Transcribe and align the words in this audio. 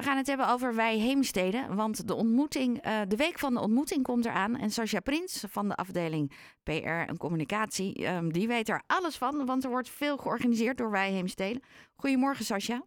We 0.00 0.06
gaan 0.06 0.16
het 0.16 0.26
hebben 0.26 0.48
over 0.48 0.74
Wij 0.74 0.96
Heemsteden, 0.98 1.76
want 1.76 2.08
de, 2.08 2.14
ontmoeting, 2.14 2.78
eh, 2.82 3.00
de 3.08 3.16
week 3.16 3.38
van 3.38 3.54
de 3.54 3.60
ontmoeting 3.60 4.02
komt 4.02 4.24
eraan. 4.24 4.56
En 4.56 4.70
Sascha 4.70 5.00
Prins 5.00 5.44
van 5.48 5.68
de 5.68 5.74
afdeling 5.74 6.32
PR 6.62 7.08
en 7.08 7.16
Communicatie, 7.16 8.04
ehm, 8.04 8.28
die 8.28 8.48
weet 8.48 8.68
er 8.68 8.82
alles 8.86 9.18
van, 9.18 9.46
want 9.46 9.64
er 9.64 9.70
wordt 9.70 9.90
veel 9.90 10.16
georganiseerd 10.16 10.78
door 10.78 10.90
Wij 10.90 11.10
Heemsteden. 11.10 11.62
Goedemorgen 11.96 12.44
Sascha. 12.44 12.82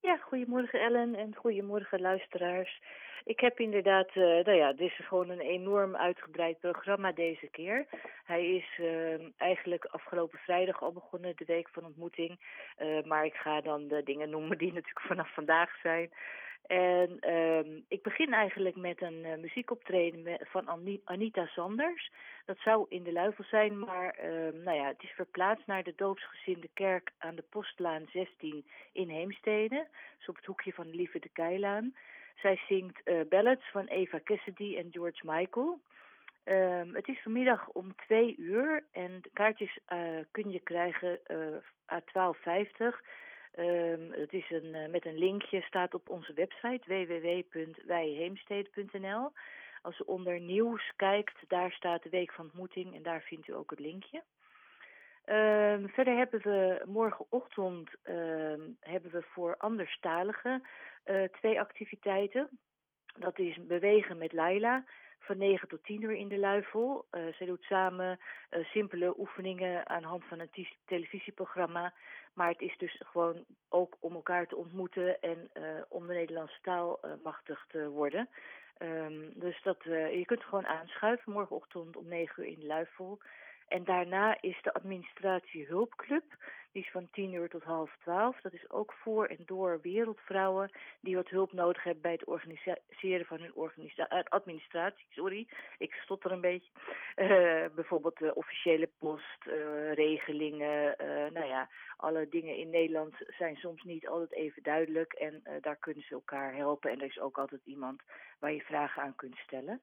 Ja, 0.00 0.16
goedemorgen 0.16 0.80
Ellen 0.80 1.14
en 1.14 1.34
goedemorgen 1.34 2.00
luisteraars. 2.00 2.82
Ik 3.24 3.40
heb 3.40 3.60
inderdaad, 3.60 4.08
uh, 4.08 4.24
nou 4.24 4.52
ja, 4.52 4.72
dit 4.72 4.90
is 4.90 5.06
gewoon 5.06 5.28
een 5.28 5.40
enorm 5.40 5.96
uitgebreid 5.96 6.60
programma 6.60 7.12
deze 7.12 7.46
keer. 7.46 7.86
Hij 8.24 8.54
is 8.54 8.78
uh, 8.80 9.26
eigenlijk 9.36 9.84
afgelopen 9.84 10.38
vrijdag 10.38 10.82
al 10.82 10.92
begonnen, 10.92 11.36
de 11.36 11.44
week 11.44 11.68
van 11.68 11.84
ontmoeting. 11.84 12.38
Uh, 12.78 13.02
maar 13.02 13.24
ik 13.24 13.34
ga 13.34 13.60
dan 13.60 13.88
de 13.88 14.02
dingen 14.02 14.30
noemen 14.30 14.58
die 14.58 14.72
natuurlijk 14.78 15.06
vanaf 15.06 15.34
vandaag 15.34 15.76
zijn. 15.82 16.10
En 16.66 17.16
uh, 17.20 17.82
ik 17.88 18.02
begin 18.02 18.32
eigenlijk 18.32 18.76
met 18.76 19.02
een 19.02 19.40
muziekoptreden 19.40 20.38
van 20.40 20.90
Anita 21.04 21.46
Sanders. 21.46 22.10
Dat 22.44 22.58
zou 22.58 22.86
in 22.88 23.02
de 23.02 23.12
Luifel 23.12 23.44
zijn, 23.44 23.78
maar 23.78 24.18
uh, 24.18 24.64
nou 24.64 24.76
ja, 24.76 24.86
het 24.86 25.02
is 25.02 25.10
verplaatst 25.10 25.66
naar 25.66 25.82
de 25.82 25.92
doopsgezinde 25.96 26.68
kerk 26.74 27.10
aan 27.18 27.34
de 27.34 27.44
Postlaan 27.50 28.06
16 28.12 28.66
in 28.92 29.08
Heemstede. 29.08 29.86
Dus 30.18 30.28
op 30.28 30.36
het 30.36 30.44
hoekje 30.44 30.72
van 30.72 30.86
de 30.86 30.94
Lieve 30.94 31.18
de 31.18 31.28
Keilaan. 31.28 31.94
Zij 32.40 32.60
zingt 32.68 33.00
uh, 33.04 33.20
ballads 33.28 33.70
van 33.70 33.86
Eva 33.86 34.20
Cassidy 34.24 34.76
en 34.76 34.92
George 34.92 35.20
Michael. 35.22 35.80
Um, 36.44 36.94
het 36.94 37.08
is 37.08 37.22
vanmiddag 37.22 37.68
om 37.68 37.96
twee 37.96 38.36
uur 38.36 38.84
en 38.92 39.20
kaartjes 39.32 39.78
uh, 39.92 40.18
kun 40.30 40.50
je 40.50 40.60
krijgen 40.60 41.20
à 41.92 42.00
12,50. 42.00 42.04
Um, 43.58 44.12
het 44.12 44.32
is 44.32 44.50
een, 44.50 44.74
uh, 44.74 44.88
met 44.88 45.06
een 45.06 45.18
linkje, 45.18 45.60
staat 45.60 45.94
op 45.94 46.08
onze 46.08 46.32
website 46.32 46.82
www.wijheemstede.nl. 46.86 49.32
Als 49.82 50.00
u 50.00 50.04
onder 50.06 50.40
nieuws 50.40 50.92
kijkt, 50.96 51.36
daar 51.48 51.72
staat 51.72 52.02
de 52.02 52.08
week 52.08 52.32
van 52.32 52.44
ontmoeting 52.44 52.94
en 52.94 53.02
daar 53.02 53.22
vindt 53.22 53.48
u 53.48 53.54
ook 53.54 53.70
het 53.70 53.78
linkje. 53.78 54.22
Um, 55.30 55.88
verder 55.88 56.16
hebben 56.16 56.40
we 56.40 56.82
morgenochtend 56.86 57.90
um, 58.04 58.76
hebben 58.80 59.10
we 59.10 59.22
voor 59.22 59.56
anderstaligen 59.56 60.62
uh, 61.06 61.24
twee 61.24 61.60
activiteiten. 61.60 62.48
Dat 63.18 63.38
is 63.38 63.66
bewegen 63.66 64.18
met 64.18 64.32
Laila 64.32 64.84
van 65.18 65.38
9 65.38 65.68
tot 65.68 65.84
10 65.84 66.02
uur 66.02 66.12
in 66.12 66.28
de 66.28 66.38
Luifel. 66.38 67.06
Uh, 67.10 67.32
zij 67.32 67.46
doet 67.46 67.62
samen 67.62 68.18
uh, 68.50 68.64
simpele 68.64 69.18
oefeningen 69.18 69.88
aan 69.88 70.02
de 70.02 70.08
hand 70.08 70.24
van 70.24 70.38
een 70.40 70.66
televisieprogramma. 70.84 71.94
Maar 72.34 72.48
het 72.48 72.60
is 72.60 72.76
dus 72.78 73.02
gewoon 73.04 73.44
ook 73.68 73.96
om 74.00 74.14
elkaar 74.14 74.46
te 74.46 74.56
ontmoeten 74.56 75.20
en 75.20 75.50
om 75.88 76.06
de 76.06 76.12
Nederlandse 76.12 76.60
taal 76.62 77.00
machtig 77.22 77.64
te 77.68 77.88
worden. 77.88 78.28
Um, 78.78 79.32
dus 79.34 79.62
dat, 79.62 79.78
je 79.84 80.22
kunt 80.26 80.44
gewoon 80.44 80.66
aanschuiven 80.66 81.32
morgenochtend 81.32 81.96
om 81.96 82.08
9 82.08 82.42
uur 82.42 82.48
in 82.48 82.60
de 82.60 82.66
Luifel. 82.66 83.18
En 83.68 83.84
daarna 83.84 84.40
is 84.40 84.58
de 84.62 84.72
administratie 84.72 85.66
hulpclub. 85.66 86.24
Die 86.72 86.82
is 86.82 86.90
van 86.90 87.08
10 87.10 87.32
uur 87.32 87.48
tot 87.48 87.62
half 87.62 87.96
12. 88.02 88.40
Dat 88.40 88.52
is 88.52 88.70
ook 88.70 88.92
voor 88.92 89.26
en 89.26 89.42
door 89.46 89.78
wereldvrouwen 89.82 90.70
die 91.00 91.16
wat 91.16 91.28
hulp 91.28 91.52
nodig 91.52 91.82
hebben 91.82 92.02
bij 92.02 92.12
het 92.12 92.24
organiseren 92.24 93.26
van 93.26 93.40
hun 93.40 93.54
organisa 93.54 94.24
administratie. 94.28 95.06
Sorry, 95.10 95.48
ik 95.78 95.92
stotter 95.92 96.32
een 96.32 96.40
beetje. 96.40 96.70
Uh, 97.16 97.74
bijvoorbeeld 97.74 98.18
de 98.18 98.34
officiële 98.34 98.90
post, 98.98 99.44
regelingen. 99.94 100.94
Nou 101.32 101.46
ja, 101.46 101.68
alle 101.96 102.28
dingen 102.28 102.56
in 102.56 102.70
Nederland 102.70 103.14
zijn 103.38 103.56
soms 103.56 103.82
niet 103.82 104.08
altijd 104.08 104.32
even 104.32 104.62
duidelijk. 104.62 105.12
En 105.12 105.42
daar 105.60 105.76
kunnen 105.76 106.02
ze 106.02 106.14
elkaar 106.14 106.54
helpen. 106.54 106.90
En 106.90 107.00
er 107.00 107.06
is 107.06 107.20
ook 107.20 107.38
altijd 107.38 107.60
iemand 107.64 108.02
waar 108.38 108.52
je 108.52 108.62
vragen 108.62 109.02
aan 109.02 109.16
kunt 109.16 109.36
stellen. 109.36 109.80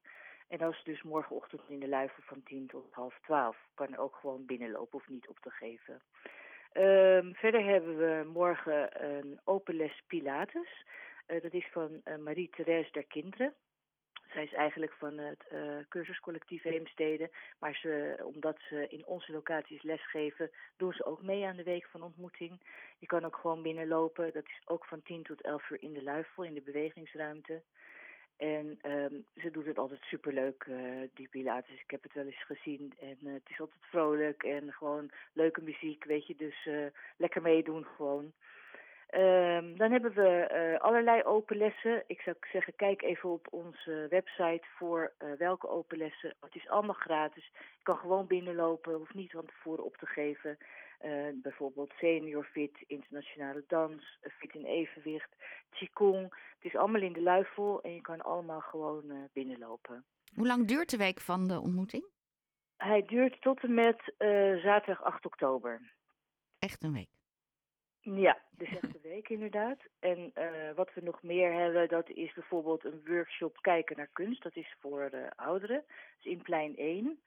En 0.47 0.69
is 0.69 0.83
dus 0.83 1.03
morgenochtend 1.03 1.61
in 1.67 1.79
de 1.79 1.87
luifel 1.87 2.23
van 2.25 2.43
10 2.43 2.67
tot 2.67 2.93
half 2.93 3.19
12. 3.21 3.57
Kan 3.73 3.97
ook 3.97 4.15
gewoon 4.15 4.45
binnenlopen 4.45 4.99
of 4.99 5.09
niet 5.09 5.27
op 5.27 5.39
te 5.39 5.49
geven. 5.49 6.01
Um, 6.73 7.35
verder 7.35 7.63
hebben 7.63 7.97
we 7.97 8.29
morgen 8.33 9.05
een 9.05 9.39
open 9.43 9.75
les 9.75 10.01
Pilates. 10.07 10.85
Uh, 11.27 11.41
dat 11.41 11.53
is 11.53 11.67
van 11.71 12.01
uh, 12.05 12.15
Marie-Therese 12.15 12.91
der 12.91 13.05
Kinderen. 13.05 13.53
Zij 14.35 14.43
is 14.43 14.53
eigenlijk 14.53 14.91
van 14.91 15.17
het 15.17 15.43
uh, 15.53 15.77
cursuscollectief 15.89 16.63
Heemstede. 16.63 17.31
Maar 17.59 17.75
ze, 17.75 18.21
omdat 18.23 18.57
ze 18.69 18.87
in 18.87 19.05
onze 19.05 19.31
locaties 19.31 19.81
lesgeven, 19.83 20.51
doen 20.77 20.93
ze 20.93 21.05
ook 21.05 21.21
mee 21.21 21.45
aan 21.45 21.55
de 21.55 21.63
week 21.63 21.85
van 21.85 22.03
ontmoeting. 22.03 22.61
Je 22.99 23.05
kan 23.05 23.25
ook 23.25 23.35
gewoon 23.35 23.61
binnenlopen. 23.61 24.33
Dat 24.33 24.45
is 24.45 24.61
ook 24.65 24.85
van 24.85 25.01
10 25.01 25.23
tot 25.23 25.41
11 25.41 25.69
uur 25.69 25.81
in 25.81 25.93
de 25.93 26.03
luifel, 26.03 26.43
in 26.43 26.53
de 26.53 26.61
bewegingsruimte. 26.61 27.61
En 28.37 28.79
um, 28.83 29.25
ze 29.35 29.51
doet 29.51 29.65
het 29.65 29.77
altijd 29.77 30.01
superleuk, 30.01 30.65
uh, 30.69 30.77
die 31.13 31.27
Pilates. 31.27 31.81
Ik 31.81 31.91
heb 31.91 32.03
het 32.03 32.13
wel 32.13 32.25
eens 32.25 32.45
gezien 32.45 32.93
en 32.99 33.17
uh, 33.21 33.33
het 33.33 33.49
is 33.49 33.59
altijd 33.59 33.81
vrolijk 33.81 34.43
en 34.43 34.73
gewoon 34.73 35.11
leuke 35.33 35.61
muziek, 35.61 36.03
weet 36.03 36.27
je. 36.27 36.35
Dus 36.35 36.65
uh, 36.65 36.85
lekker 37.17 37.41
meedoen 37.41 37.85
gewoon. 37.85 38.33
Um, 39.13 39.77
dan 39.77 39.91
hebben 39.91 40.13
we 40.13 40.49
uh, 40.51 40.81
allerlei 40.81 41.23
open 41.23 41.57
lessen. 41.57 42.03
Ik 42.07 42.21
zou 42.21 42.35
zeggen, 42.51 42.75
kijk 42.75 43.01
even 43.01 43.29
op 43.29 43.47
onze 43.49 44.07
website 44.09 44.63
voor 44.77 45.13
uh, 45.19 45.31
welke 45.37 45.67
open 45.69 45.97
lessen. 45.97 46.35
Het 46.39 46.55
is 46.55 46.67
allemaal 46.67 46.95
gratis. 46.95 47.51
Je 47.53 47.83
kan 47.83 47.97
gewoon 47.97 48.27
binnenlopen, 48.27 48.93
hoeft 48.93 49.13
niet 49.13 49.31
van 49.31 49.45
tevoren 49.45 49.83
op 49.83 49.97
te 49.97 50.05
geven. 50.05 50.57
Uh, 51.05 51.11
bijvoorbeeld 51.33 51.91
senior 51.97 52.43
fit, 52.43 52.83
internationale 52.87 53.63
dans, 53.67 54.19
fit 54.21 54.53
in 54.53 54.65
evenwicht, 54.65 55.29
qigong. 55.69 56.21
Het 56.55 56.73
is 56.73 56.75
allemaal 56.75 57.01
in 57.01 57.13
de 57.13 57.21
luifel 57.21 57.81
en 57.81 57.93
je 57.93 58.01
kan 58.01 58.21
allemaal 58.21 58.61
gewoon 58.61 59.29
binnenlopen. 59.33 60.05
Hoe 60.33 60.47
lang 60.47 60.67
duurt 60.67 60.89
de 60.89 60.97
week 60.97 61.19
van 61.19 61.47
de 61.47 61.59
ontmoeting? 61.59 62.05
Hij 62.77 63.05
duurt 63.05 63.41
tot 63.41 63.63
en 63.63 63.73
met 63.73 64.13
zaterdag 64.63 65.03
8 65.03 65.25
oktober. 65.25 65.81
Echt 66.59 66.83
een 66.83 66.93
week? 66.93 67.09
Ja, 68.13 68.37
echt 68.57 68.83
een 68.83 68.99
week 69.01 69.29
inderdaad. 69.29 69.77
En 69.99 70.31
uh, 70.37 70.71
wat 70.75 70.93
we 70.93 71.01
nog 71.01 71.23
meer 71.23 71.53
hebben, 71.53 71.87
dat 71.87 72.09
is 72.09 72.33
bijvoorbeeld 72.33 72.85
een 72.85 73.01
workshop 73.05 73.57
kijken 73.61 73.97
naar 73.97 74.09
kunst. 74.13 74.43
Dat 74.43 74.55
is 74.55 74.75
voor 74.79 75.09
uh, 75.13 75.27
ouderen, 75.35 75.83
dus 76.15 76.31
in 76.31 76.41
plein 76.41 76.77
1. 76.77 77.19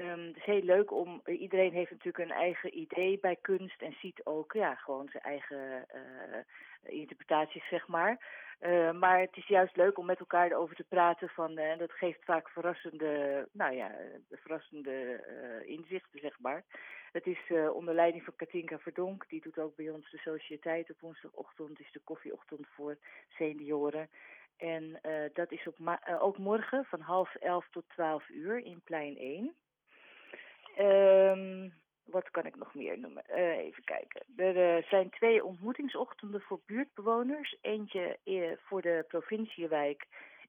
Um, 0.00 0.26
het 0.26 0.36
is 0.36 0.44
heel 0.44 0.62
leuk 0.62 0.92
om, 0.92 1.20
iedereen 1.24 1.72
heeft 1.72 1.90
natuurlijk 1.90 2.30
een 2.30 2.36
eigen 2.36 2.78
idee 2.78 3.18
bij 3.18 3.36
kunst 3.40 3.82
en 3.82 3.92
ziet 3.92 4.20
ook 4.24 4.52
ja, 4.52 4.74
gewoon 4.74 5.08
zijn 5.08 5.22
eigen 5.22 5.86
uh, 5.94 7.00
interpretaties, 7.00 7.68
zeg 7.68 7.88
maar. 7.88 8.46
Uh, 8.60 8.92
maar 8.92 9.20
het 9.20 9.36
is 9.36 9.46
juist 9.46 9.76
leuk 9.76 9.98
om 9.98 10.06
met 10.06 10.18
elkaar 10.18 10.50
erover 10.50 10.76
te 10.76 10.84
praten 10.88 11.28
van, 11.28 11.54
dat 11.54 11.92
geeft 11.92 12.24
vaak 12.24 12.48
verrassende, 12.48 13.48
nou 13.52 13.74
ja, 13.74 13.94
verrassende 14.30 15.24
inzichten, 15.66 16.20
zeg 16.20 16.38
maar. 16.38 16.64
Het 17.12 17.26
is 17.26 17.52
onder 17.72 17.94
leiding 17.94 18.24
van 18.24 18.36
Katinka 18.36 18.78
Verdonk, 18.78 19.28
die 19.28 19.40
doet 19.40 19.58
ook 19.58 19.76
bij 19.76 19.90
ons 19.90 20.10
de 20.10 20.18
sociëteit 20.18 20.90
op 20.90 21.00
woensdagochtend, 21.00 21.80
is 21.80 21.92
de 21.92 22.00
koffieochtend 22.04 22.66
voor 22.68 22.96
senioren. 23.28 24.08
En 24.56 25.00
dat 25.32 25.52
is 25.52 25.66
op 25.66 25.98
ook 26.20 26.38
morgen 26.38 26.84
van 26.84 27.00
half 27.00 27.34
elf 27.34 27.68
tot 27.70 27.84
twaalf 27.88 28.28
uur 28.28 28.58
in 28.58 28.80
plein 28.84 29.16
1. 29.16 29.54
Um, 30.80 31.72
wat 32.04 32.30
kan 32.30 32.46
ik 32.46 32.56
nog 32.56 32.74
meer 32.74 32.98
noemen? 32.98 33.24
Uh, 33.30 33.56
even 33.56 33.84
kijken. 33.84 34.22
Er 34.36 34.76
uh, 34.76 34.88
zijn 34.88 35.10
twee 35.10 35.44
ontmoetingsochtenden 35.44 36.40
voor 36.40 36.60
buurtbewoners. 36.66 37.56
Eentje 37.60 38.18
uh, 38.24 38.50
voor 38.56 38.82
de 38.82 39.04
provinciewijk. 39.08 40.06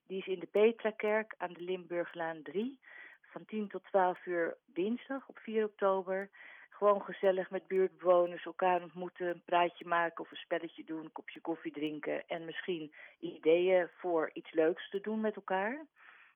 Die 0.07 0.17
is 0.19 0.27
in 0.27 0.39
de 0.39 0.45
Petrakerk 0.45 1.35
aan 1.37 1.53
de 1.53 1.61
Limburglaan 1.61 2.41
3. 2.43 2.79
Van 3.21 3.45
10 3.45 3.67
tot 3.67 3.83
12 3.83 4.25
uur 4.25 4.57
dinsdag 4.65 5.27
op 5.27 5.39
4 5.39 5.65
oktober. 5.65 6.29
Gewoon 6.69 7.01
gezellig 7.01 7.49
met 7.49 7.67
buurtbewoners 7.67 8.45
elkaar 8.45 8.81
ontmoeten, 8.81 9.27
een 9.27 9.43
praatje 9.45 9.85
maken 9.87 10.23
of 10.23 10.31
een 10.31 10.37
spelletje 10.37 10.83
doen, 10.83 11.03
een 11.03 11.11
kopje 11.11 11.41
koffie 11.41 11.71
drinken 11.71 12.27
en 12.27 12.45
misschien 12.45 12.93
ideeën 13.19 13.87
voor 13.97 14.29
iets 14.33 14.51
leuks 14.51 14.89
te 14.89 15.01
doen 15.01 15.21
met 15.21 15.35
elkaar. 15.35 15.85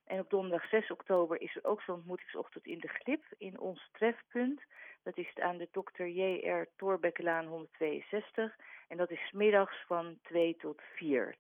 En 0.06 0.20
op 0.20 0.30
donderdag 0.30 0.70
6 0.70 0.92
oktober 0.92 1.42
is 1.42 1.56
er 1.56 1.66
ook 1.66 1.82
zo'n 1.82 1.96
ontmoetingsochtend 1.96 2.66
in 2.66 2.80
de 2.80 2.88
Glip 2.88 3.24
in 3.38 3.60
ons 3.60 3.90
trefpunt. 3.92 4.62
Dat 5.04 5.18
is 5.18 5.36
aan 5.40 5.58
de 5.58 5.70
Dr. 5.72 6.04
J.R. 6.04 6.68
Torbekkelaan 6.76 7.46
162. 7.46 8.56
En 8.88 8.98
dat 8.98 9.12
is 9.12 9.32
middags 9.32 9.84
van 9.88 10.18
2 10.22 10.56
tot 10.58 10.82
4. 10.96 11.36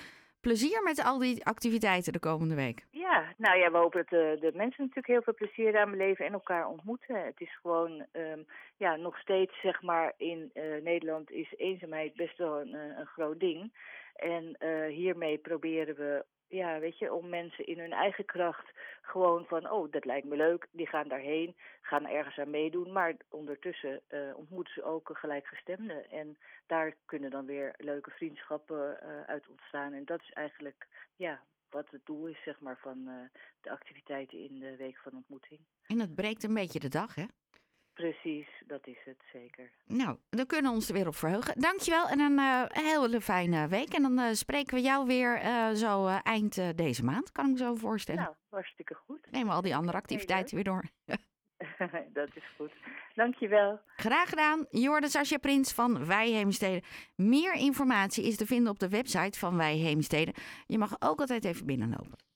plezier 0.41 0.83
met 0.83 1.03
al 1.03 1.17
die 1.17 1.45
activiteiten 1.45 2.13
de 2.13 2.19
komende 2.19 2.55
week. 2.55 2.85
Ja, 3.01 3.33
nou 3.37 3.57
ja, 3.57 3.71
we 3.71 3.77
hopen 3.77 3.99
dat 3.99 4.09
de, 4.09 4.37
de 4.39 4.57
mensen 4.57 4.79
natuurlijk 4.79 5.07
heel 5.07 5.21
veel 5.21 5.33
plezier 5.33 5.79
aan 5.79 5.91
beleven 5.91 6.25
en 6.25 6.33
elkaar 6.33 6.67
ontmoeten. 6.67 7.25
Het 7.25 7.41
is 7.41 7.55
gewoon, 7.61 8.05
um, 8.11 8.45
ja, 8.77 8.95
nog 8.95 9.17
steeds 9.17 9.61
zeg 9.61 9.81
maar 9.81 10.13
in 10.17 10.51
uh, 10.53 10.81
Nederland 10.81 11.31
is 11.31 11.53
eenzaamheid 11.57 12.13
best 12.13 12.37
wel 12.37 12.61
een, 12.61 12.73
een 12.73 13.05
groot 13.05 13.39
ding. 13.39 13.73
En 14.15 14.55
hiermee 14.87 15.37
proberen 15.37 15.95
we 15.95 16.25
ja, 16.47 16.79
weet 16.79 16.97
je, 16.97 17.13
om 17.13 17.29
mensen 17.29 17.65
in 17.65 17.79
hun 17.79 17.91
eigen 17.91 18.25
kracht 18.25 18.71
gewoon 19.01 19.45
van, 19.45 19.69
oh, 19.69 19.91
dat 19.91 20.05
lijkt 20.05 20.27
me 20.27 20.35
leuk, 20.35 20.67
die 20.71 20.87
gaan 20.87 21.07
daarheen, 21.07 21.55
gaan 21.81 22.07
ergens 22.07 22.37
aan 22.37 22.49
meedoen, 22.49 22.91
maar 22.91 23.15
ondertussen 23.29 24.01
ontmoeten 24.35 24.73
ze 24.73 24.83
ook 24.83 25.09
gelijkgestemden 25.13 26.09
en 26.09 26.37
daar 26.67 26.93
kunnen 27.05 27.29
dan 27.29 27.45
weer 27.45 27.73
leuke 27.77 28.11
vriendschappen 28.11 28.99
uit 29.27 29.47
ontstaan 29.49 29.93
en 29.93 30.05
dat 30.05 30.21
is 30.21 30.31
eigenlijk, 30.33 30.87
ja, 31.15 31.41
wat 31.71 31.89
het 31.89 32.05
doel 32.05 32.27
is, 32.27 32.43
zeg 32.43 32.59
maar, 32.59 32.77
van 32.77 32.97
uh, 33.07 33.13
de 33.61 33.71
activiteiten 33.71 34.39
in 34.39 34.59
de 34.59 34.75
week 34.75 34.97
van 34.97 35.13
ontmoeting. 35.13 35.59
En 35.85 35.99
het 35.99 36.15
breekt 36.15 36.43
een 36.43 36.53
beetje 36.53 36.79
de 36.79 36.87
dag, 36.87 37.15
hè? 37.15 37.25
Precies, 37.93 38.47
dat 38.67 38.87
is 38.87 38.97
het 39.05 39.21
zeker. 39.33 39.71
Nou, 39.85 40.17
dan 40.29 40.45
kunnen 40.45 40.71
we 40.71 40.77
ons 40.77 40.87
er 40.87 40.93
weer 40.93 41.07
op 41.07 41.15
verheugen. 41.15 41.59
Dankjewel 41.59 42.07
en 42.07 42.19
een 42.19 42.39
uh, 42.39 42.63
hele 42.67 43.21
fijne 43.21 43.67
week. 43.67 43.93
En 43.93 44.01
dan 44.01 44.19
uh, 44.19 44.31
spreken 44.31 44.75
we 44.75 44.81
jou 44.81 45.05
weer 45.05 45.41
zo 45.75 46.07
eind 46.07 46.77
deze 46.77 47.03
maand, 47.03 47.31
kan 47.31 47.45
ik 47.45 47.51
me 47.51 47.57
zo 47.57 47.75
voorstellen. 47.75 48.21
Nou, 48.21 48.35
hartstikke 48.49 48.93
goed. 48.93 49.31
Nemen 49.31 49.47
we 49.47 49.53
al 49.53 49.61
die 49.61 49.75
andere 49.75 49.97
activiteiten 49.97 50.55
weer 50.55 50.63
door. 50.63 50.83
dat 52.13 52.29
is 52.33 52.43
goed. 52.57 52.71
Dankjewel. 53.15 53.79
Graag 53.95 54.29
gedaan. 54.29 54.65
Jorde 54.69 55.09
Sascha 55.09 55.37
Prins 55.37 55.73
van 55.73 56.05
Wij 56.05 56.29
Heemsteden. 56.29 56.81
Meer 57.15 57.53
informatie 57.53 58.23
is 58.23 58.35
te 58.35 58.45
vinden 58.45 58.71
op 58.71 58.79
de 58.79 58.89
website 58.89 59.39
van 59.39 59.57
Wij 59.57 59.77
Heemsteden. 59.77 60.33
Je 60.65 60.77
mag 60.77 60.95
ook 60.99 61.19
altijd 61.19 61.45
even 61.45 61.65
binnenlopen. 61.65 62.29